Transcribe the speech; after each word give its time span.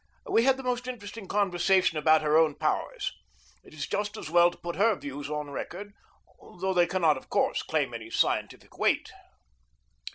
We 0.27 0.45
had 0.45 0.57
the 0.57 0.63
most 0.63 0.87
interesting 0.87 1.27
conversation 1.27 1.95
about 1.95 2.23
her 2.23 2.35
own 2.35 2.55
powers. 2.55 3.11
It 3.63 3.75
is 3.75 3.85
just 3.85 4.17
as 4.17 4.31
well 4.31 4.49
to 4.49 4.57
put 4.57 4.75
her 4.75 4.95
views 4.95 5.29
on 5.29 5.51
record, 5.51 5.93
though 6.59 6.73
they 6.73 6.87
cannot, 6.87 7.17
of 7.17 7.29
course, 7.29 7.61
claim 7.61 7.93
any 7.93 8.09
scientific 8.09 8.79
weight. 8.79 9.11